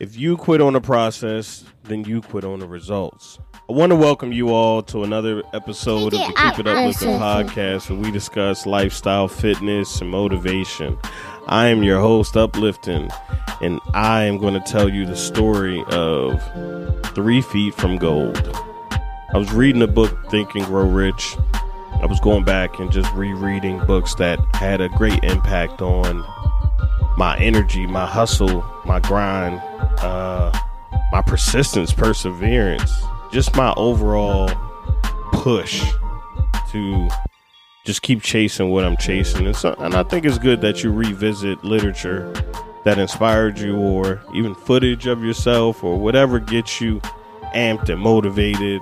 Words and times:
If 0.00 0.16
you 0.16 0.36
quit 0.36 0.60
on 0.60 0.74
the 0.74 0.80
process, 0.80 1.64
then 1.82 2.04
you 2.04 2.22
quit 2.22 2.44
on 2.44 2.60
the 2.60 2.68
results. 2.68 3.40
I 3.68 3.72
want 3.72 3.90
to 3.90 3.96
welcome 3.96 4.32
you 4.32 4.50
all 4.50 4.80
to 4.84 5.02
another 5.02 5.42
episode 5.52 6.14
of 6.14 6.20
the 6.20 6.34
Keep 6.36 6.60
It 6.60 6.68
Uplifting 6.68 7.18
podcast 7.18 7.90
where 7.90 7.98
we 7.98 8.12
discuss 8.12 8.64
lifestyle, 8.64 9.26
fitness, 9.26 10.00
and 10.00 10.08
motivation. 10.08 10.96
I 11.48 11.66
am 11.66 11.82
your 11.82 12.00
host, 12.00 12.36
Uplifting, 12.36 13.10
and 13.60 13.80
I 13.92 14.22
am 14.22 14.38
going 14.38 14.54
to 14.54 14.60
tell 14.60 14.88
you 14.88 15.04
the 15.04 15.16
story 15.16 15.82
of 15.88 16.40
Three 17.16 17.40
Feet 17.40 17.74
from 17.74 17.96
Gold. 17.96 18.38
I 19.34 19.36
was 19.36 19.52
reading 19.52 19.82
a 19.82 19.88
book, 19.88 20.16
Think 20.30 20.54
and 20.54 20.64
Grow 20.66 20.88
Rich. 20.88 21.36
I 22.00 22.06
was 22.06 22.20
going 22.20 22.44
back 22.44 22.78
and 22.78 22.92
just 22.92 23.12
rereading 23.14 23.84
books 23.84 24.14
that 24.14 24.38
had 24.54 24.80
a 24.80 24.88
great 24.90 25.24
impact 25.24 25.82
on 25.82 26.24
my 27.16 27.36
energy, 27.38 27.84
my 27.84 28.06
hustle, 28.06 28.64
my 28.86 29.00
grind, 29.00 29.60
uh, 30.02 30.56
my 31.12 31.22
persistence, 31.22 31.92
perseverance, 31.92 32.92
just 33.32 33.54
my 33.56 33.72
overall 33.76 34.50
push 35.32 35.84
to 36.70 37.08
just 37.84 38.02
keep 38.02 38.22
chasing 38.22 38.70
what 38.70 38.84
I'm 38.84 38.96
chasing. 38.96 39.46
And, 39.46 39.56
so, 39.56 39.74
and 39.78 39.94
I 39.94 40.02
think 40.02 40.26
it's 40.26 40.38
good 40.38 40.60
that 40.60 40.82
you 40.84 40.92
revisit 40.92 41.64
literature 41.64 42.32
that 42.84 42.98
inspired 42.98 43.58
you, 43.58 43.76
or 43.76 44.22
even 44.34 44.54
footage 44.54 45.06
of 45.06 45.22
yourself, 45.22 45.82
or 45.82 45.98
whatever 45.98 46.38
gets 46.38 46.80
you 46.80 47.00
amped 47.54 47.88
and 47.88 48.00
motivated. 48.00 48.80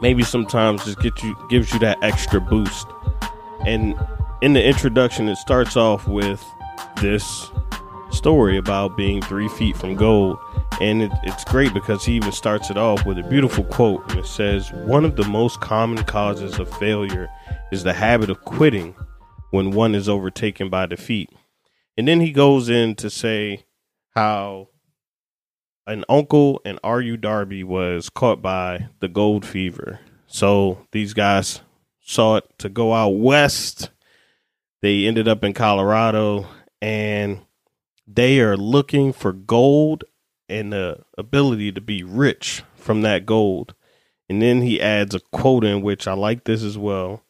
Maybe 0.00 0.22
sometimes 0.22 0.84
just 0.84 1.00
get 1.00 1.22
you 1.22 1.36
gives 1.48 1.72
you 1.72 1.78
that 1.80 1.98
extra 2.02 2.40
boost. 2.40 2.86
And 3.66 3.98
in 4.40 4.52
the 4.52 4.64
introduction, 4.64 5.28
it 5.28 5.36
starts 5.36 5.76
off 5.76 6.06
with 6.06 6.44
this 7.00 7.50
story 8.16 8.56
about 8.56 8.96
being 8.96 9.20
three 9.22 9.48
feet 9.50 9.76
from 9.76 9.94
gold. 9.94 10.38
And 10.80 11.02
it, 11.02 11.12
it's 11.22 11.44
great 11.44 11.72
because 11.74 12.04
he 12.04 12.14
even 12.14 12.32
starts 12.32 12.70
it 12.70 12.76
off 12.76 13.04
with 13.06 13.18
a 13.18 13.22
beautiful 13.22 13.64
quote. 13.64 14.10
And 14.10 14.20
it 14.20 14.26
says, 14.26 14.72
One 14.72 15.04
of 15.04 15.16
the 15.16 15.28
most 15.28 15.60
common 15.60 16.02
causes 16.04 16.58
of 16.58 16.72
failure 16.78 17.28
is 17.70 17.82
the 17.82 17.92
habit 17.92 18.30
of 18.30 18.44
quitting 18.44 18.94
when 19.50 19.70
one 19.70 19.94
is 19.94 20.08
overtaken 20.08 20.68
by 20.68 20.86
defeat. 20.86 21.30
And 21.96 22.06
then 22.08 22.20
he 22.20 22.32
goes 22.32 22.68
in 22.68 22.94
to 22.96 23.08
say 23.10 23.64
how 24.14 24.68
an 25.86 26.04
uncle 26.08 26.60
and 26.64 26.78
R.U. 26.82 27.16
Darby 27.16 27.62
was 27.64 28.10
caught 28.10 28.42
by 28.42 28.88
the 29.00 29.08
gold 29.08 29.46
fever. 29.46 30.00
So 30.26 30.86
these 30.92 31.14
guys 31.14 31.60
sought 32.00 32.58
to 32.58 32.68
go 32.68 32.92
out 32.92 33.10
west. 33.10 33.90
They 34.82 35.06
ended 35.06 35.28
up 35.28 35.42
in 35.44 35.54
Colorado 35.54 36.46
and 36.82 37.45
they 38.06 38.40
are 38.40 38.56
looking 38.56 39.12
for 39.12 39.32
gold 39.32 40.04
and 40.48 40.72
the 40.72 41.00
ability 41.18 41.72
to 41.72 41.80
be 41.80 42.02
rich 42.02 42.62
from 42.76 43.02
that 43.02 43.26
gold. 43.26 43.74
And 44.28 44.40
then 44.40 44.62
he 44.62 44.80
adds 44.80 45.14
a 45.14 45.20
quote 45.32 45.64
in 45.64 45.82
which 45.82 46.06
I 46.06 46.12
like 46.12 46.44
this 46.44 46.62
as 46.62 46.78
well. 46.78 47.22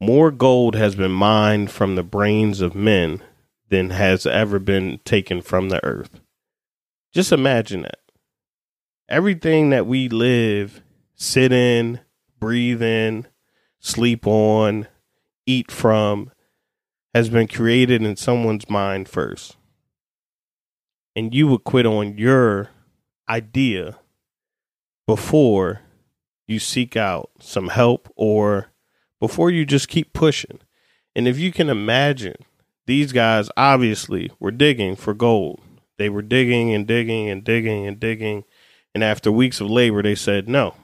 More 0.00 0.30
gold 0.30 0.74
has 0.74 0.94
been 0.94 1.12
mined 1.12 1.70
from 1.70 1.94
the 1.94 2.02
brains 2.02 2.60
of 2.60 2.74
men 2.74 3.22
than 3.68 3.90
has 3.90 4.26
ever 4.26 4.58
been 4.58 5.00
taken 5.04 5.42
from 5.42 5.68
the 5.68 5.84
earth. 5.84 6.20
Just 7.12 7.32
imagine 7.32 7.82
that. 7.82 7.98
Everything 9.08 9.70
that 9.70 9.86
we 9.86 10.08
live, 10.08 10.82
sit 11.14 11.52
in, 11.52 12.00
breathe 12.38 12.82
in, 12.82 13.26
sleep 13.80 14.26
on, 14.26 14.86
eat 15.46 15.70
from, 15.70 16.30
has 17.14 17.28
been 17.28 17.48
created 17.48 18.02
in 18.02 18.16
someone's 18.16 18.68
mind 18.68 19.08
first 19.08 19.56
and 21.18 21.34
you 21.34 21.48
would 21.48 21.64
quit 21.64 21.84
on 21.84 22.16
your 22.16 22.70
idea 23.28 23.98
before 25.04 25.80
you 26.46 26.60
seek 26.60 26.96
out 26.96 27.28
some 27.40 27.70
help 27.70 28.08
or 28.14 28.70
before 29.18 29.50
you 29.50 29.66
just 29.66 29.88
keep 29.88 30.12
pushing. 30.12 30.60
And 31.16 31.26
if 31.26 31.36
you 31.36 31.50
can 31.50 31.68
imagine, 31.68 32.36
these 32.86 33.10
guys 33.10 33.50
obviously 33.56 34.30
were 34.38 34.52
digging 34.52 34.94
for 34.94 35.12
gold. 35.12 35.60
They 35.96 36.08
were 36.08 36.22
digging 36.22 36.72
and 36.72 36.86
digging 36.86 37.28
and 37.28 37.42
digging 37.42 37.84
and 37.84 37.98
digging. 37.98 38.44
And 38.94 39.02
after 39.02 39.32
weeks 39.32 39.60
of 39.60 39.68
labor, 39.68 40.04
they 40.04 40.14
said, 40.14 40.48
no, 40.48 40.76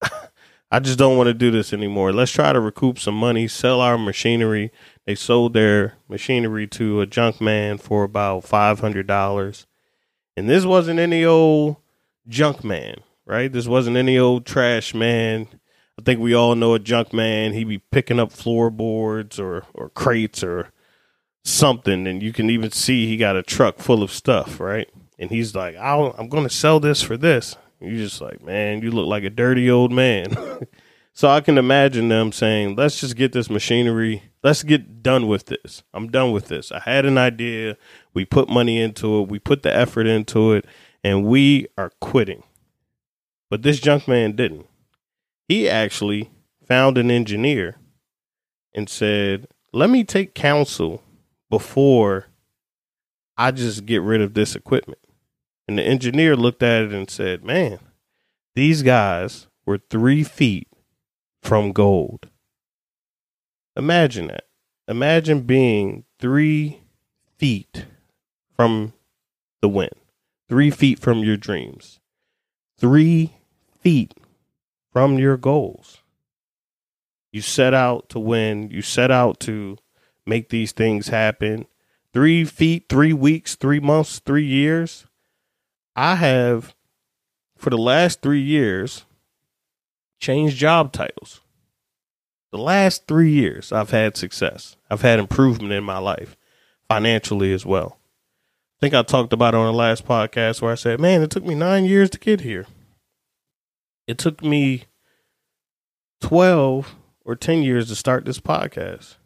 I 0.70 0.80
just 0.80 0.98
don't 0.98 1.18
want 1.18 1.26
to 1.26 1.34
do 1.34 1.50
this 1.50 1.74
anymore. 1.74 2.14
Let's 2.14 2.32
try 2.32 2.54
to 2.54 2.60
recoup 2.60 2.98
some 2.98 3.16
money, 3.16 3.48
sell 3.48 3.82
our 3.82 3.98
machinery, 3.98 4.72
they 5.06 5.14
sold 5.14 5.54
their 5.54 5.94
machinery 6.08 6.66
to 6.68 7.00
a 7.00 7.06
junk 7.06 7.40
man 7.40 7.78
for 7.78 8.04
about 8.04 8.44
five 8.44 8.80
hundred 8.80 9.06
dollars. 9.06 9.66
And 10.36 10.48
this 10.48 10.64
wasn't 10.64 11.00
any 11.00 11.24
old 11.24 11.76
junk 12.28 12.62
man, 12.64 12.96
right? 13.26 13.52
This 13.52 13.66
wasn't 13.66 13.96
any 13.96 14.18
old 14.18 14.46
trash 14.46 14.94
man. 14.94 15.48
I 15.98 16.02
think 16.02 16.20
we 16.20 16.34
all 16.34 16.54
know 16.54 16.74
a 16.74 16.78
junk 16.78 17.12
man. 17.12 17.52
He 17.52 17.64
be 17.64 17.78
picking 17.78 18.20
up 18.20 18.32
floorboards 18.32 19.38
or 19.38 19.64
or 19.74 19.90
crates 19.90 20.42
or 20.42 20.70
something, 21.44 22.06
and 22.06 22.22
you 22.22 22.32
can 22.32 22.50
even 22.50 22.70
see 22.70 23.06
he 23.06 23.16
got 23.16 23.36
a 23.36 23.42
truck 23.42 23.78
full 23.78 24.02
of 24.02 24.12
stuff, 24.12 24.60
right? 24.60 24.88
And 25.18 25.30
he's 25.30 25.54
like, 25.54 25.76
I'm 25.76 26.28
going 26.28 26.44
to 26.44 26.54
sell 26.54 26.80
this 26.80 27.02
for 27.02 27.16
this. 27.16 27.56
You're 27.80 27.96
just 27.96 28.20
like, 28.20 28.42
man, 28.42 28.82
you 28.82 28.90
look 28.90 29.06
like 29.06 29.24
a 29.24 29.30
dirty 29.30 29.70
old 29.70 29.92
man. 29.92 30.34
so 31.12 31.28
I 31.28 31.40
can 31.40 31.58
imagine 31.58 32.08
them 32.08 32.32
saying, 32.32 32.76
let's 32.76 33.00
just 33.00 33.16
get 33.16 33.32
this 33.32 33.50
machinery 33.50 34.29
let's 34.42 34.62
get 34.62 35.02
done 35.02 35.28
with 35.28 35.46
this. 35.46 35.82
I'm 35.92 36.10
done 36.10 36.32
with 36.32 36.48
this. 36.48 36.72
I 36.72 36.80
had 36.80 37.04
an 37.04 37.18
idea. 37.18 37.76
We 38.14 38.24
put 38.24 38.48
money 38.48 38.80
into 38.80 39.20
it. 39.20 39.28
We 39.28 39.38
put 39.38 39.62
the 39.62 39.74
effort 39.74 40.06
into 40.06 40.52
it, 40.52 40.64
and 41.04 41.24
we 41.24 41.66
are 41.76 41.92
quitting. 42.00 42.42
But 43.48 43.62
this 43.62 43.80
junk 43.80 44.06
man 44.06 44.36
didn't. 44.36 44.66
He 45.48 45.68
actually 45.68 46.30
found 46.66 46.96
an 46.96 47.10
engineer 47.10 47.76
and 48.72 48.88
said, 48.88 49.48
let 49.72 49.90
me 49.90 50.04
take 50.04 50.34
counsel 50.34 51.02
before 51.48 52.26
I 53.36 53.50
just 53.50 53.86
get 53.86 54.02
rid 54.02 54.20
of 54.20 54.34
this 54.34 54.54
equipment. 54.54 55.00
And 55.66 55.78
the 55.78 55.82
engineer 55.82 56.36
looked 56.36 56.62
at 56.62 56.82
it 56.82 56.92
and 56.92 57.10
said, 57.10 57.44
man, 57.44 57.80
these 58.54 58.82
guys 58.82 59.48
were 59.66 59.78
three 59.78 60.22
feet 60.22 60.68
from 61.42 61.72
gold. 61.72 62.29
Imagine 63.76 64.28
that. 64.28 64.44
Imagine 64.88 65.42
being 65.42 66.04
three 66.18 66.80
feet 67.38 67.86
from 68.56 68.92
the 69.62 69.68
wind, 69.68 69.94
three 70.48 70.70
feet 70.70 70.98
from 70.98 71.20
your 71.20 71.36
dreams, 71.36 72.00
three 72.78 73.34
feet 73.78 74.14
from 74.92 75.18
your 75.18 75.36
goals. 75.36 76.02
You 77.32 77.40
set 77.40 77.72
out 77.72 78.08
to 78.08 78.18
win, 78.18 78.70
you 78.70 78.82
set 78.82 79.10
out 79.10 79.38
to 79.40 79.78
make 80.26 80.48
these 80.48 80.72
things 80.72 81.08
happen. 81.08 81.66
Three 82.12 82.44
feet, 82.44 82.86
three 82.88 83.12
weeks, 83.12 83.54
three 83.54 83.78
months, 83.78 84.18
three 84.18 84.44
years. 84.44 85.06
I 85.94 86.16
have, 86.16 86.74
for 87.56 87.70
the 87.70 87.78
last 87.78 88.20
three 88.20 88.42
years, 88.42 89.04
changed 90.18 90.56
job 90.56 90.92
titles. 90.92 91.40
The 92.52 92.58
last 92.58 93.06
three 93.06 93.30
years, 93.30 93.72
I've 93.72 93.90
had 93.90 94.16
success. 94.16 94.76
I've 94.90 95.02
had 95.02 95.18
improvement 95.18 95.72
in 95.72 95.84
my 95.84 95.98
life, 95.98 96.36
financially 96.88 97.52
as 97.52 97.64
well. 97.64 97.98
I 98.78 98.80
think 98.80 98.94
I 98.94 99.02
talked 99.02 99.32
about 99.32 99.54
it 99.54 99.58
on 99.58 99.66
the 99.66 99.72
last 99.72 100.04
podcast 100.04 100.60
where 100.60 100.72
I 100.72 100.76
said, 100.76 101.00
man, 101.00 101.22
it 101.22 101.30
took 101.30 101.44
me 101.44 101.54
nine 101.54 101.84
years 101.84 102.10
to 102.10 102.18
get 102.18 102.40
here. 102.40 102.66
It 104.06 104.18
took 104.18 104.42
me 104.42 104.84
12 106.20 106.96
or 107.24 107.36
10 107.36 107.62
years 107.62 107.88
to 107.88 107.94
start 107.94 108.24
this 108.24 108.40
podcast. 108.40 109.16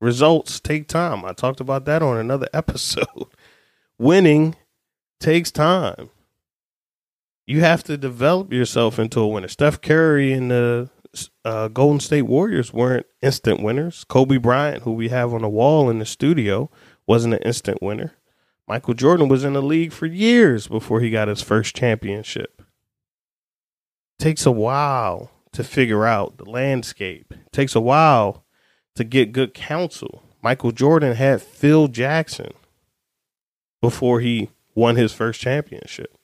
Results 0.00 0.60
take 0.60 0.88
time. 0.88 1.24
I 1.24 1.32
talked 1.32 1.60
about 1.60 1.84
that 1.84 2.02
on 2.02 2.16
another 2.16 2.48
episode. 2.54 3.26
Winning 3.98 4.56
takes 5.20 5.50
time. 5.50 6.10
You 7.46 7.60
have 7.60 7.84
to 7.84 7.98
develop 7.98 8.52
yourself 8.52 8.98
into 8.98 9.20
a 9.20 9.26
winner. 9.28 9.48
Steph 9.48 9.82
Curry 9.82 10.32
and 10.32 10.50
the 10.50 10.90
uh, 11.44 11.68
Golden 11.68 12.00
State 12.00 12.22
Warriors 12.22 12.72
weren't 12.72 13.06
instant 13.22 13.62
winners. 13.62 14.04
Kobe 14.04 14.36
Bryant, 14.36 14.82
who 14.82 14.92
we 14.92 15.08
have 15.08 15.32
on 15.32 15.42
the 15.42 15.48
wall 15.48 15.90
in 15.90 15.98
the 15.98 16.06
studio, 16.06 16.70
wasn't 17.06 17.34
an 17.34 17.42
instant 17.42 17.82
winner. 17.82 18.14
Michael 18.66 18.94
Jordan 18.94 19.28
was 19.28 19.44
in 19.44 19.52
the 19.52 19.62
league 19.62 19.92
for 19.92 20.06
years 20.06 20.68
before 20.68 21.00
he 21.00 21.10
got 21.10 21.28
his 21.28 21.42
first 21.42 21.76
championship. 21.76 22.62
It 24.18 24.22
takes 24.22 24.46
a 24.46 24.50
while 24.52 25.30
to 25.52 25.62
figure 25.62 26.06
out 26.06 26.38
the 26.38 26.48
landscape. 26.48 27.32
It 27.32 27.52
takes 27.52 27.74
a 27.74 27.80
while 27.80 28.44
to 28.94 29.04
get 29.04 29.32
good 29.32 29.54
counsel. 29.54 30.22
Michael 30.42 30.72
Jordan 30.72 31.14
had 31.14 31.42
Phil 31.42 31.88
Jackson 31.88 32.52
before 33.80 34.20
he 34.20 34.50
won 34.74 34.96
his 34.96 35.12
first 35.12 35.40
championship. 35.40 36.16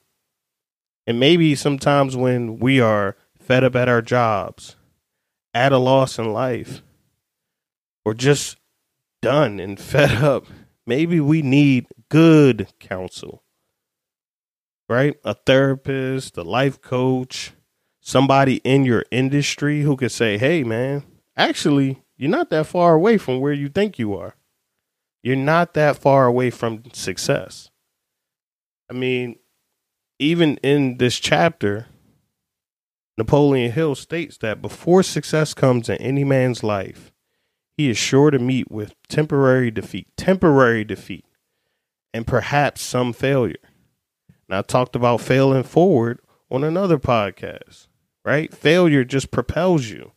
And 1.05 1.19
maybe 1.19 1.55
sometimes 1.55 2.15
when 2.15 2.59
we 2.59 2.79
are 2.79 3.15
fed 3.39 3.63
up 3.63 3.75
at 3.75 3.89
our 3.89 4.01
jobs, 4.01 4.75
at 5.53 5.71
a 5.71 5.77
loss 5.77 6.17
in 6.17 6.33
life 6.33 6.81
or 8.05 8.13
just 8.13 8.57
done 9.21 9.59
and 9.59 9.79
fed 9.79 10.23
up, 10.23 10.45
maybe 10.85 11.19
we 11.19 11.41
need 11.41 11.87
good 12.09 12.67
counsel, 12.79 13.43
right? 14.89 15.15
A 15.23 15.33
therapist, 15.33 16.37
a 16.37 16.43
life 16.43 16.81
coach, 16.81 17.53
somebody 18.01 18.55
in 18.63 18.83
your 18.83 19.05
industry 19.11 19.81
who 19.81 19.95
could 19.95 20.11
say, 20.11 20.37
hey, 20.37 20.63
man, 20.63 21.03
actually, 21.37 22.01
you're 22.17 22.29
not 22.29 22.49
that 22.49 22.67
far 22.67 22.93
away 22.93 23.17
from 23.17 23.39
where 23.39 23.53
you 23.53 23.69
think 23.69 23.97
you 23.97 24.15
are. 24.15 24.35
You're 25.23 25.35
not 25.35 25.75
that 25.75 25.97
far 25.97 26.25
away 26.25 26.49
from 26.49 26.83
success. 26.93 27.69
I 28.89 28.93
mean, 28.93 29.37
even 30.19 30.57
in 30.57 30.97
this 30.97 31.19
chapter, 31.19 31.87
Napoleon 33.17 33.71
Hill 33.71 33.95
states 33.95 34.37
that 34.37 34.61
before 34.61 35.03
success 35.03 35.53
comes 35.53 35.89
in 35.89 35.97
any 35.97 36.23
man's 36.23 36.63
life, 36.63 37.11
he 37.77 37.89
is 37.89 37.97
sure 37.97 38.31
to 38.31 38.39
meet 38.39 38.71
with 38.71 38.93
temporary 39.07 39.71
defeat, 39.71 40.07
temporary 40.17 40.83
defeat, 40.83 41.25
and 42.13 42.27
perhaps 42.27 42.81
some 42.81 43.13
failure. 43.13 43.55
And 44.47 44.57
I 44.57 44.61
talked 44.61 44.95
about 44.95 45.21
failing 45.21 45.63
forward 45.63 46.19
on 46.49 46.63
another 46.63 46.99
podcast, 46.99 47.87
right? 48.25 48.53
Failure 48.53 49.03
just 49.03 49.31
propels 49.31 49.87
you. 49.87 50.11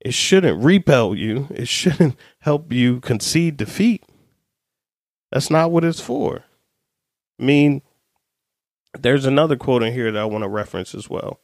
It 0.00 0.14
shouldn't 0.14 0.62
repel 0.62 1.14
you, 1.14 1.48
it 1.50 1.68
shouldn't 1.68 2.16
help 2.40 2.72
you 2.72 3.00
concede 3.00 3.56
defeat. 3.56 4.04
That's 5.32 5.50
not 5.50 5.70
what 5.70 5.84
it's 5.84 6.00
for. 6.00 6.44
I 7.40 7.42
mean, 7.42 7.82
there's 8.98 9.24
another 9.24 9.56
quote 9.56 9.82
in 9.82 9.92
here 9.92 10.12
that 10.12 10.22
I 10.22 10.26
want 10.26 10.44
to 10.44 10.48
reference 10.48 10.94
as 10.94 11.10
well. 11.10 11.40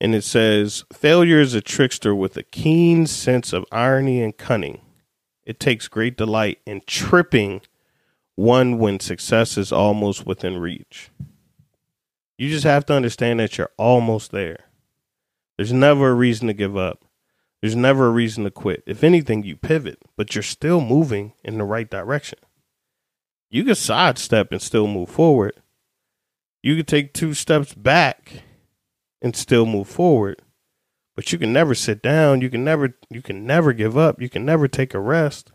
And 0.00 0.14
it 0.14 0.24
says, 0.24 0.84
Failure 0.92 1.40
is 1.40 1.54
a 1.54 1.60
trickster 1.60 2.14
with 2.14 2.36
a 2.36 2.42
keen 2.42 3.06
sense 3.06 3.52
of 3.52 3.66
irony 3.70 4.22
and 4.22 4.36
cunning. 4.36 4.80
It 5.44 5.60
takes 5.60 5.88
great 5.88 6.16
delight 6.16 6.60
in 6.64 6.82
tripping 6.86 7.60
one 8.34 8.78
when 8.78 9.00
success 9.00 9.58
is 9.58 9.72
almost 9.72 10.24
within 10.24 10.58
reach. 10.58 11.10
You 12.38 12.48
just 12.48 12.64
have 12.64 12.86
to 12.86 12.94
understand 12.94 13.40
that 13.40 13.58
you're 13.58 13.70
almost 13.76 14.30
there. 14.30 14.64
There's 15.58 15.74
never 15.74 16.10
a 16.10 16.14
reason 16.14 16.46
to 16.46 16.54
give 16.54 16.76
up. 16.76 17.04
There's 17.60 17.76
never 17.76 18.06
a 18.06 18.10
reason 18.10 18.44
to 18.44 18.50
quit. 18.50 18.82
If 18.86 19.04
anything, 19.04 19.42
you 19.42 19.56
pivot, 19.56 19.98
but 20.16 20.34
you're 20.34 20.42
still 20.42 20.80
moving 20.80 21.34
in 21.44 21.58
the 21.58 21.64
right 21.64 21.90
direction. 21.90 22.38
You 23.50 23.64
can 23.64 23.74
sidestep 23.74 24.52
and 24.52 24.62
still 24.62 24.86
move 24.86 25.10
forward. 25.10 25.52
You 26.62 26.76
can 26.76 26.86
take 26.86 27.12
two 27.12 27.34
steps 27.34 27.74
back 27.74 28.44
and 29.22 29.36
still 29.36 29.66
move 29.66 29.88
forward. 29.88 30.40
But 31.16 31.32
you 31.32 31.38
can 31.38 31.52
never 31.52 31.74
sit 31.74 32.02
down. 32.02 32.40
You 32.40 32.50
can 32.50 32.64
never 32.64 32.96
you 33.10 33.22
can 33.22 33.46
never 33.46 33.72
give 33.72 33.96
up. 33.96 34.20
You 34.20 34.28
can 34.28 34.44
never 34.44 34.68
take 34.68 34.94
a 34.94 35.00
rest 35.00 35.52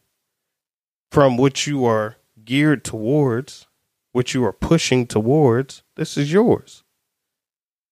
from 1.11 1.37
what 1.37 1.65
you 1.65 1.85
are 1.85 2.17
geared 2.43 2.83
towards, 2.83 3.67
what 4.11 4.33
you 4.33 4.43
are 4.45 4.53
pushing 4.53 5.07
towards. 5.07 5.83
This 5.95 6.17
is 6.17 6.31
yours. 6.31 6.83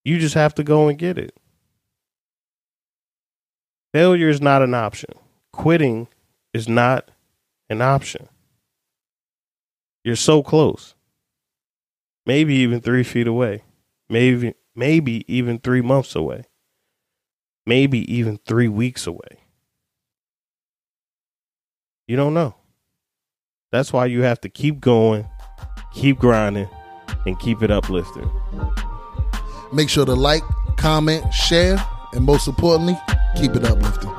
You 0.04 0.20
just 0.20 0.36
have 0.36 0.54
to 0.56 0.64
go 0.64 0.88
and 0.88 1.00
get 1.00 1.18
it. 1.18 1.36
Failure 3.94 4.30
is 4.30 4.42
not 4.42 4.62
an 4.62 4.74
option. 4.74 5.12
Quitting 5.52 6.08
is 6.54 6.68
not 6.68 7.10
an 7.70 7.82
option. 7.82 8.28
You're 10.04 10.16
so 10.16 10.44
close. 10.44 10.96
Maybe 12.26 12.56
even 12.56 12.82
three 12.82 13.04
feet 13.04 13.28
away. 13.28 13.64
Maybe 14.10 14.54
maybe 14.76 15.24
even 15.34 15.60
three 15.60 15.82
months 15.82 16.16
away. 16.16 16.46
Maybe 17.66 18.12
even 18.14 18.40
three 18.46 18.68
weeks 18.68 19.08
away. 19.08 19.40
You 22.08 22.18
don't 22.18 22.34
know. 22.34 22.56
That's 23.72 23.94
why 23.94 24.06
you 24.08 24.22
have 24.22 24.42
to 24.42 24.50
keep 24.50 24.80
going, 24.80 25.28
keep 25.94 26.20
grinding, 26.20 26.70
and 27.26 27.40
keep 27.40 27.64
it 27.64 27.72
uplifting. 27.72 28.30
Make 29.72 29.90
sure 29.90 30.06
to 30.06 30.14
like, 30.14 30.44
comment, 30.78 31.34
share, 31.34 31.84
and 32.14 32.24
most 32.24 32.48
importantly, 32.48 33.00
keep 33.36 33.56
it 33.56 33.64
uplifting. 33.64 34.12